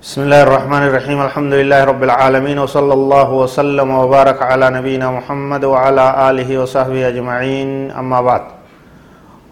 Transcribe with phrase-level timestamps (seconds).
[0.00, 5.62] بسم الله الرحمن الرحيم الحمد لله رب العالمين وصلى الله وسلم وبارك على نبينا محمد
[5.72, 8.44] وعلى آله وصحبه أجمعين أما بعد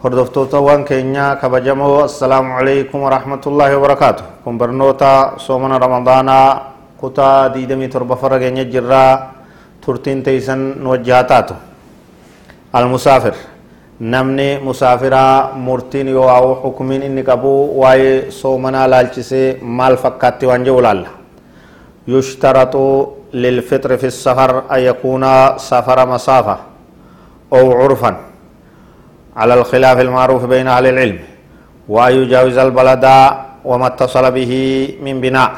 [0.01, 6.29] هردفت توان كينيا كبجمو السلام عليكم ورحمة الله وبركاته كم برنوتا صومنا رمضان
[6.97, 8.57] كتا ديدمي تربة فرقين
[9.85, 11.57] ترتين تيسن نوجهاتاتو
[12.79, 13.35] المسافر
[14.01, 20.81] namni musaafiraa murtiin yoo haa'u hukumiin inni qabu waa'ee soomanaa laalchisee maal fakkaatti waan jedhu
[20.83, 21.09] laalla
[22.07, 22.83] yushtaratu
[23.33, 26.57] lilfixri fi safar an yakuuna safara masaafa
[27.53, 28.17] أو عرفا
[29.37, 31.19] على الخلاف المعروف بين أهل العلم
[31.89, 33.05] وأن يجاوز البلد
[33.65, 34.53] وما اتصل به
[35.03, 35.51] من بناء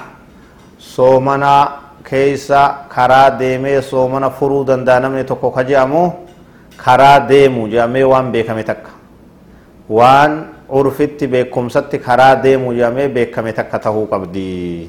[0.78, 1.68] صومنا
[2.04, 2.52] كيس
[2.94, 6.12] كرا ديمي صومنا فرودا دانمني تكو خجامو
[6.84, 8.90] karaa deemu jedhamee waan beekame takka
[9.88, 10.32] waan
[10.68, 14.88] urfitti beekumsatti karaa deemu jedhamee beekame takka tahuu qabdi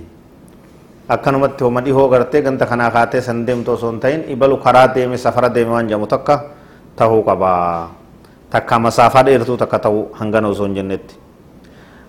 [1.12, 5.18] akkanumatti homa dhihoo gartee ganta kanaa kaatee san deemtu osoo hin ta'in ibalu karaa deeme
[5.18, 6.36] safara deeme waan jedhamu takka
[6.96, 7.52] tahuu qaba
[8.50, 11.16] takka masaafaa dheertuu takka tahuu hangana osoo hin jennetti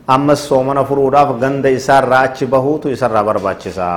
[0.06, 3.88] ammas soomana furuudhaaf ganda isaarraa achi bahuutu isarraa barbaachisa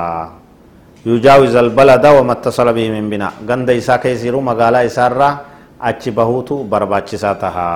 [1.06, 7.66] yujaawiz albalada wamattasala bihi min ganda isaa keessiru magaalaa isaarraa achi bahuutu barbaachisaa taha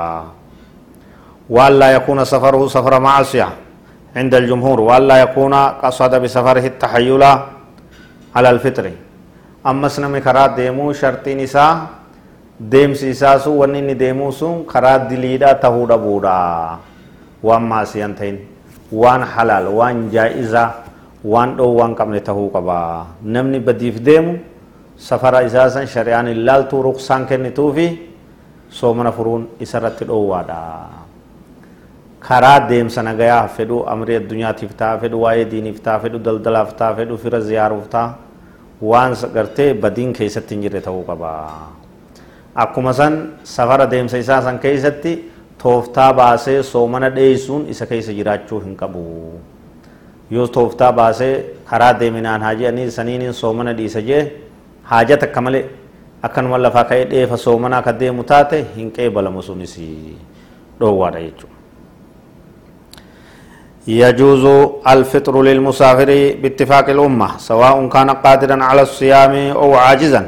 [1.51, 3.48] waan laa yakuuna safaruhu safara macasiya
[4.11, 4.91] عند الجمهور.
[4.91, 7.23] وألا يكون قصد بسفره التحيل
[8.34, 8.91] على الفطر.
[9.62, 11.87] أما سنمي كرا ديمو شرطي نساء
[12.59, 16.39] ديم سيساسو ونين ديمو سون كرا دليدا تهودا بودا.
[17.39, 18.37] وان ماسيان تين
[18.91, 20.65] وان حلال وان جائزة
[21.23, 24.34] وان دو وان قبل تهو قبا نمني بديف ديمو
[25.09, 27.87] safara isaa san shari'aan illaaltuu ruqsaan kennituu fi
[28.79, 30.59] soomana furuun isarratti dhoowwaadha
[32.29, 37.17] karaa deemsa nagayaa fedhu amrii addunyaatiif ta'a fedhu waa'ee diiniif ta'a fedhu daldalaaf ta'a fedhu
[37.23, 38.15] fira ziyaaruuf ta'a
[38.91, 41.31] waan gartee badiin keessatti hin jirre ta'uu qaba
[42.65, 43.16] akkuma san
[43.55, 45.15] safara deemsa isaa san keessatti
[45.62, 49.06] tooftaa baasee soomana dheeysuun isa keessa jiraachuu hin qabu
[50.37, 51.34] yoo tooftaa baasee
[51.72, 54.22] karaa deeminaan haa jedhanii saniin soomana dhiisa jee
[54.84, 55.66] haaja takka malee
[56.22, 59.75] akkanuma lafaa ka'ee dheefa soomanaa ka deemu taate hin qeebalamu sunis
[60.79, 61.56] dhoowwaadha jechuudha.
[63.88, 64.46] يجوز
[64.88, 66.09] الفطر للمسافر
[66.41, 70.22] باتفاق الأمة سواء كان قادرا على الصيام أو عاجزا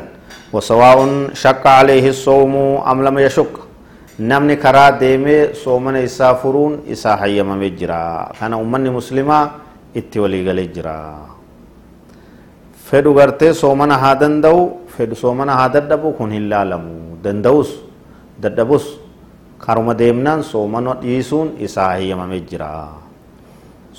[0.54, 0.98] وسواء
[1.34, 2.54] شق عليه الصوم
[2.92, 3.54] أم لم يشك
[4.20, 9.52] نمني كرا ديمي صومنا يسافرون إسا حيما مجرا كان أمني مسلمة
[9.98, 11.31] اتولي جرا
[12.93, 14.61] fedhu gartee soomana haa danda'u
[14.97, 17.71] fedhu soomana haa dadhabu kun hin laalamu danda'us
[18.45, 18.89] dadhabus
[19.65, 22.71] karuma deemnaan soomana dhiisuun isaa hayyamamee jira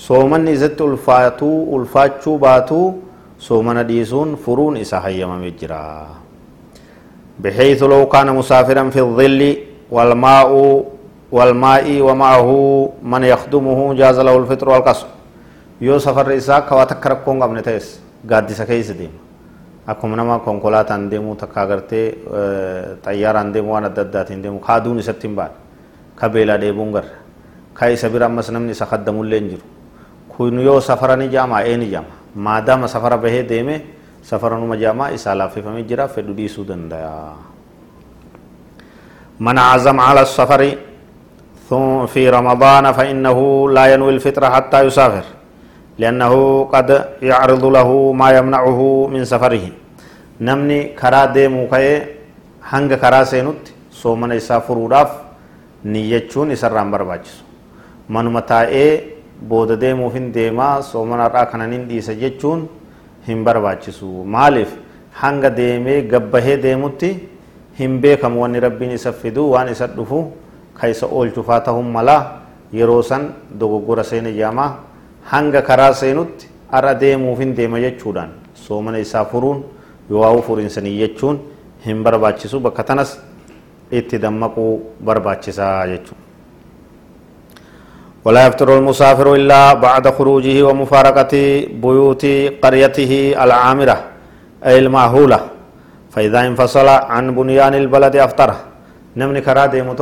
[0.07, 2.87] soomanni isatti ulfaatuu ulfaachuu baatuu
[3.47, 5.81] soomana dhiisuun furuun isaa hayyamamee jira
[7.43, 9.41] بحيث لو كان مسافرا في الظل
[9.91, 10.49] والماء
[11.31, 12.49] والماء ومعه
[13.03, 15.07] من يخدمه جاز له الفطر والقصر
[15.81, 17.87] يو سفر إساك واتكركون قبل تيس
[18.25, 19.19] gaaddisa keessa deema
[19.87, 22.17] akkuma nama konkolaataan deemuu takka agartee
[23.05, 25.53] xayyaaraan deemu waan adda addaatiin deemu kaaduun isatti hin baane
[26.15, 27.17] ka beelaa dheebuun garra
[27.73, 29.65] ka isa bira ammas namni isa kaddamullee hin jiru
[30.35, 33.81] kun yoo safara ni jaama ee ni jaama maadaama safara bahee deeme
[34.21, 37.33] safara numa jaamaa isaa laaffifamee jira fedhu dhiisuu danda'a.
[39.39, 40.61] من عزم على السفر
[42.13, 43.37] في رمضان فإنه
[43.75, 45.25] لا ينوي الفطر حتى يسافر
[45.98, 46.34] لأنه
[46.74, 46.88] قد
[47.22, 47.88] يعرض له
[48.20, 48.80] ما يمنعه
[49.12, 49.64] من سفره
[50.40, 51.88] نمني كرا ديمو كي
[52.70, 55.10] هنگ كرا سينوت سومن إسا فروداف
[55.92, 57.48] نيجون إسران برباچسو
[58.08, 62.68] منuma taa'ee booda deemuufin deemaa soomanarraa kananiin dhiisa jechuun
[63.26, 64.70] hin barbaachisu maaliif
[65.20, 67.10] hanga deemee gabbahee deemutti
[67.80, 70.20] hin beekamu wanni rabbiin isa fidu waan isa dhufu
[70.80, 72.16] ka isa oolchufaa tahun mala
[72.72, 73.28] yeroo san
[73.60, 74.70] dogoggora seene jaamaa
[75.31, 78.31] hanga karaa seenutti har'a deemuuf hin deema jechuudhaan
[78.65, 79.63] soomana isaa furuun
[80.09, 81.39] yoo furiinsanii jechuun
[81.85, 83.17] hin barbaachisu bakka tanas
[83.91, 84.67] itti dammaquu
[85.05, 86.23] barbaachisaa jechuudha.
[88.25, 91.33] ولا يفطر المسافر إلا بعد خروجه ومفارقة
[91.83, 92.23] بيوت
[92.63, 93.11] قريته
[93.43, 93.97] العامرة
[94.67, 95.39] أي المأهولة
[96.13, 98.57] فإذا انفصل عن بنيان البلد أفطره
[99.19, 99.93] نمني كرا ديمو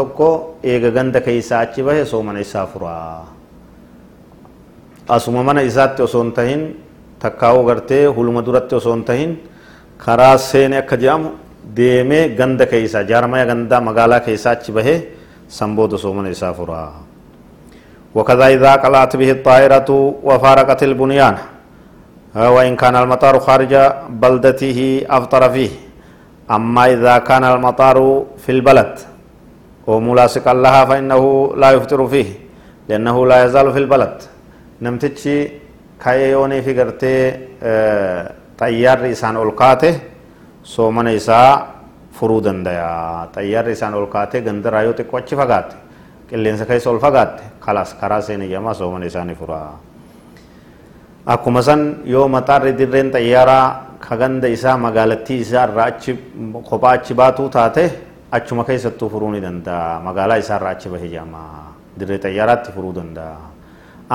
[0.66, 2.98] إيغا غند كيسا أچي سومن إسافرا
[5.16, 6.62] asuma mana isaatti osoo hin tahin
[7.24, 9.31] takkaa'uu gartee huluma duratti osoo hin tahin
[10.06, 11.30] karaa seene akka jedhamu
[11.78, 14.98] deemee ganda keessa jaarmaya gandaa magaalaa keessaa achi bahee
[15.60, 16.90] san booda osoo mana isaa furaa
[18.16, 19.90] وكذا إذا قلعت به الطائرة
[20.24, 21.36] وفارقت البنيان
[22.36, 23.74] وإن كان المطار خارج
[24.24, 24.80] بلدته
[25.18, 25.72] أفطر فيه
[26.56, 27.98] أما إذا كان المطار
[28.44, 28.94] في البلد
[29.88, 31.24] وملاصقا لها فإنه
[31.62, 32.30] لا يفطر فيه
[32.90, 34.16] لأنه لا يزال في البلد
[34.81, 35.36] نمتشي
[36.04, 37.16] كايوني في قرتي
[38.62, 39.94] طيار إسان ألقاته
[40.63, 41.54] سومن إساء
[42.18, 42.89] فرودا ديا
[43.36, 45.78] طيار إسان ألقاته غندر آيو تقوچ فقاته
[46.31, 49.75] qilleensa keessa ol fagaatte kalaas karaa seene jamaa soomana isaanii furaa
[51.33, 53.66] akkuma san yoo maxaarri dirreen xayyaaraa
[54.00, 56.13] ka ganda isaa magaalattii isaa irraa achi
[56.69, 57.83] kophaa achi baatuu taate
[58.31, 63.36] achuma keessattuu furuu ni danda'a magaalaa isaa irraa achi bahe jamaa dirree xayyaaraatti furuu danda'a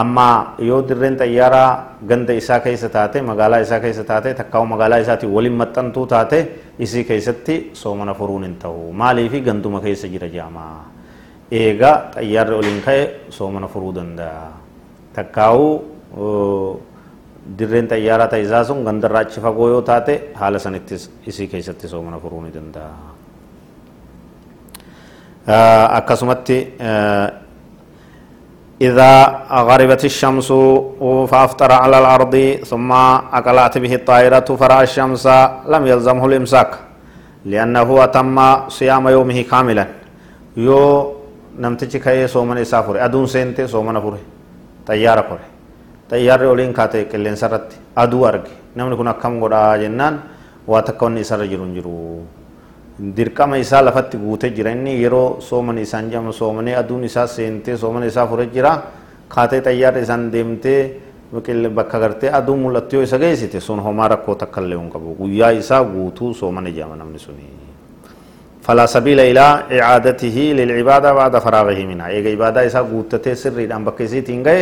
[0.02, 1.70] amma yoo dirreen xayyaaraa
[2.08, 6.38] ganda isaa keessa taate magaalaa isaa keessa taate takkaa'u magaalaa isaatiin waliin maxxantuu taate
[6.78, 10.76] isii keessatti soomana furuun hin ta'u maaliifi ganduma keessa jira jamaa
[11.50, 13.02] eegaa xayyaarri oliin ka'e
[13.38, 14.46] soomana furuu danda'a
[15.16, 15.66] takkaa'u
[17.58, 22.42] dirreen xayyaaraa ta'isaa sun gandarraa achi fagoo yoo taate haala sanittis isii keessatti soomana furuu
[22.44, 22.94] ni danda'a
[25.98, 26.56] akkasumatti
[28.80, 29.12] إذا
[29.68, 30.48] غربت الشمس
[31.30, 32.34] فأفطر على الأرض
[32.70, 32.92] ثم
[33.38, 35.26] أقلعت به الطائرة فرأى الشمس
[35.72, 36.70] لم يلزمه الإمساك
[37.44, 38.36] لأنه أتم
[38.68, 39.86] صيام يومه كاملا
[40.56, 41.16] يو
[41.56, 44.20] namtichi ka'ee soomana isaa fure aduun seente soomana fure
[44.88, 45.44] xayyaara kore
[46.10, 50.20] xayyaarri oliin kaate qilleensa irratti aduu arge namni kun akkam godhaa jennaan
[50.68, 51.94] waa takka wanni isarra jiru hin jiru
[52.98, 58.06] dirqama isaa lafatti guutee jira inni yeroo soomani isaan jama soomanii aduun isaa seentee soomana
[58.06, 58.72] isaa fure jira
[59.28, 60.80] kaatee xayyaarri isaan deemtee
[61.74, 65.50] bakka gartee aduun mul'attu yoo isa geessite sun homaa rakkoo takka illee hin qabu guyyaa
[65.52, 67.66] isaa guutuu soomana jama namni suni.
[68.66, 69.46] فلا سبيل إلى
[69.78, 74.58] إعادته للعبادة بعد فراغه منها إيجا عبادة إسا قوتة سري دان بكيسي تنغي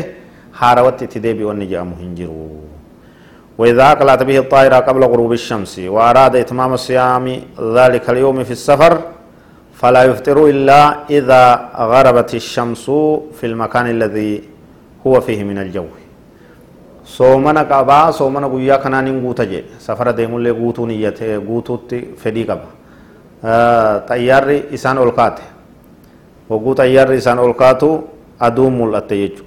[0.52, 2.48] حاروت تدبي ونجا مهنجرو
[3.58, 7.26] وإذا أقلت به الطائرة قبل غروب الشمس وأراد إتمام الصيام
[7.78, 8.92] ذلك اليوم في السفر
[9.74, 10.80] فلا يفطر إلا
[11.10, 11.42] إذا
[11.92, 12.84] غربت الشمس
[13.38, 14.32] في المكان الذي
[15.06, 15.86] هو فيه من الجو
[17.04, 22.68] soomana qabaa soomana guyyaa kanaanin guuta jedhe safara deemullee guutuu niyyate guutuutti fedhii qaba
[24.08, 25.42] xayyaarri isaan ol kaate
[26.48, 27.90] hogguu xayyaarri isaan ol kaatu
[28.40, 29.44] aduun mul'atte jechu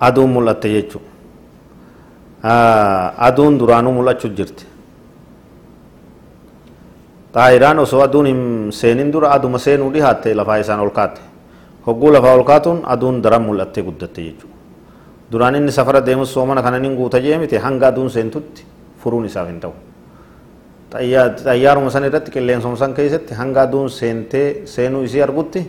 [0.00, 0.98] aduun mul'atte jechu
[2.42, 4.66] aduun duraanuu mul'achuu jirti
[7.34, 8.42] xaayiraan osoo aduun hin
[8.72, 11.20] seenin dura aduma seenuu dhihaatte lafaa isaan ol kaate
[11.86, 14.56] hogguu lafaa ol kaatuun aduun daran mul'attee guddatte jechuudha
[15.32, 18.64] duraan inni safara deemus soomana kana nin guuta jee hanga aduun seentutti
[18.98, 19.72] furuun isaaf hin ta'u.
[20.92, 25.62] xayyaaruma san irratti qilleensuma san keessatti hanga aduun seentee seenuu isii argutti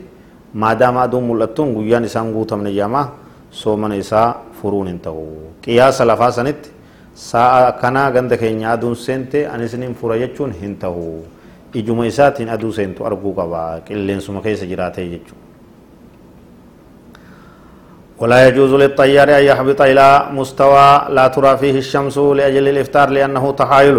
[0.54, 3.06] maadaama aduun mul'attuun guyyaan isaan guutamne jamaa
[3.52, 5.28] soomana isaa furuun hin ta'u
[5.68, 6.72] qiyaasa lafaa sanitti
[7.28, 11.08] sa'a akkanaa ganda keenya aduun seente anisiniin fura jechuun hin ta'u
[11.84, 15.44] ijuma isaatiin aduu seentu arguu qaba qilleensuma keessa jiraatee jechuudha.
[18.24, 23.98] ولا يجوز للطيار أن يحبط إلى مستوى لا ترى فيه الشمس لأجل الإفطار لأنه تحايل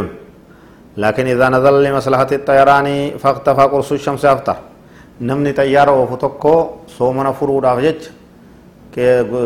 [0.96, 4.56] لكن إذا نزل لمصلحة الطيران فاختفى قرص الشمس أفطر
[5.20, 8.00] نمني طيارة وفتوكو صومنا فرود أفجج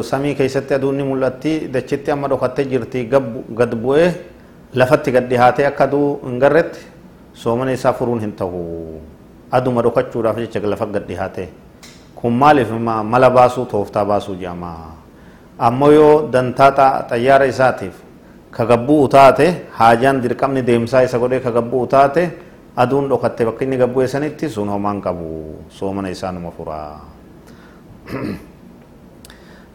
[0.03, 4.13] samii keessatti aduunni mul'atti dachitti amma dhokattee jirti gad bu'ee
[4.75, 6.81] lafatti gad dhihaatee akka aduu hin garretti
[7.33, 9.01] soomana isaa furuun hin ta'u
[9.51, 11.49] aduma dhokachuudhaaf jecha lafa gad dhihaatee
[12.15, 12.69] kun maaliif
[13.13, 14.73] mala baasuu tooftaa baasuu jedhama
[15.59, 17.95] ammoo yoo dantaa xayyaara isaatiif
[18.51, 19.47] kagabbuu taate
[19.79, 22.31] haajaan dirqamni deemsaa isa godhee kagabbuu taate
[22.77, 27.01] aduun dhokatte bakka inni gabbu'e sanitti sun homaan qabu soomana isaanuma furaa